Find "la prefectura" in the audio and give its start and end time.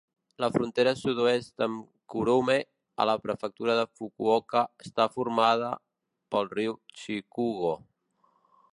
3.11-3.77